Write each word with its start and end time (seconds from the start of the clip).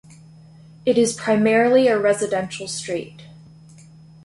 It 0.83 0.97
is 0.97 1.13
primarily 1.13 1.87
a 1.87 1.95
residential 1.99 2.67
street. 2.67 3.21